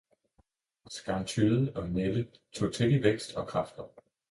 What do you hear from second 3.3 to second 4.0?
og kræfter.